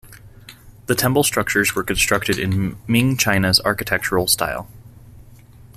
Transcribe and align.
The 0.87 0.95
temple 0.95 1.21
structures 1.21 1.75
were 1.75 1.83
constructed 1.83 2.39
in 2.39 2.75
Ming 2.87 3.17
China's 3.17 3.59
architectural 3.59 4.25
style. 4.25 4.67